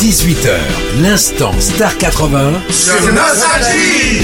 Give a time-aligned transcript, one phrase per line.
[0.00, 0.50] 18h,
[1.02, 4.22] l'instant Star 80 sur Nostalgie.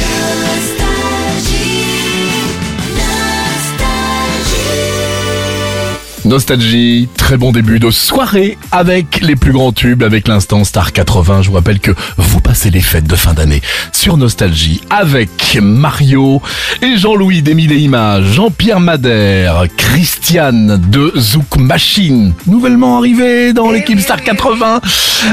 [6.25, 11.43] Nostalgie, très bon début de soirée avec les plus grands tubes, avec l'instant Star 80.
[11.43, 13.61] Je vous rappelle que vous passez les fêtes de fin d'année
[13.93, 16.41] sur Nostalgie avec Mario
[16.81, 24.01] et Jean-Louis d'Emile et Images, Jean-Pierre Madère, Christiane de Zouk Machine, nouvellement arrivé dans l'équipe
[24.01, 24.81] Star 80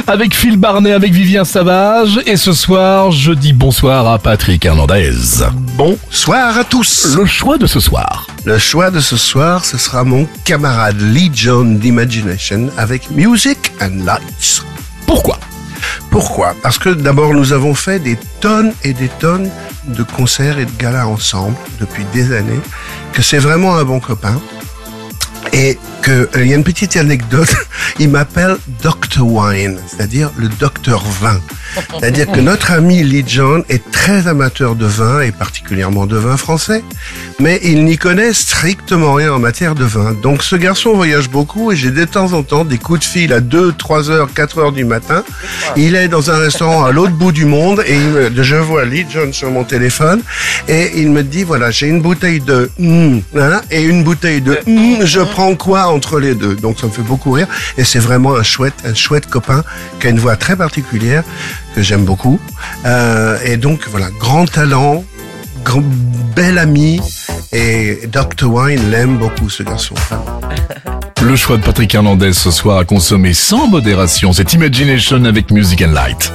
[0.07, 2.19] avec Phil Barnet, avec Vivien Savage.
[2.25, 5.13] Et ce soir, je dis bonsoir à Patrick Hernandez.
[5.77, 7.15] Bonsoir à tous.
[7.15, 8.27] Le choix de ce soir.
[8.43, 14.03] Le choix de ce soir, ce sera mon camarade Lee John d'Imagination avec Music and
[14.03, 14.63] Lights.
[15.05, 15.39] Pourquoi?
[16.09, 16.55] Pourquoi?
[16.63, 19.51] Parce que d'abord, nous avons fait des tonnes et des tonnes
[19.85, 22.59] de concerts et de galas ensemble depuis des années,
[23.13, 24.41] que c'est vraiment un bon copain.
[25.53, 27.53] Et qu'il euh, y a une petite anecdote,
[27.99, 31.39] il m'appelle Dr Wine, c'est-à-dire le docteur vin.
[31.99, 36.37] C'est-à-dire que notre ami Lee John est très amateur de vin et particulièrement de vin
[36.37, 36.83] français,
[37.39, 40.13] mais il n'y connaît strictement rien en matière de vin.
[40.13, 43.33] Donc ce garçon voyage beaucoup et j'ai de temps en temps des coups de fil
[43.33, 45.23] à 2, 3 heures, 4 heures du matin.
[45.77, 47.99] Il est dans un restaurant à l'autre bout du monde et
[48.35, 50.21] je vois Lee John sur mon téléphone
[50.67, 53.19] et il me dit voilà j'ai une bouteille de mm,
[53.71, 56.55] et une bouteille de mm, je prends quoi entre les deux?
[56.55, 59.63] Donc ça me fait beaucoup rire et c'est vraiment un chouette un chouette copain
[59.99, 61.23] qui a une voix très particulière
[61.75, 62.39] que j'aime beaucoup.
[62.85, 65.03] Euh, et donc voilà, grand talent,
[65.63, 65.83] grand,
[66.35, 66.99] bel ami,
[67.51, 68.47] et Dr.
[68.47, 69.95] Wine l'aime beaucoup ce garçon.
[71.21, 75.83] Le choix de Patrick Hernandez ce soir à consommer sans modération, c'est Imagination avec Music
[75.83, 76.33] and Light.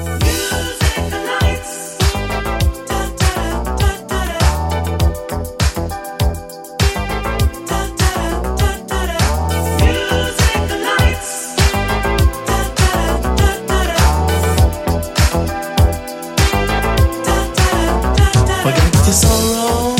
[18.66, 19.95] Forget your sorrow.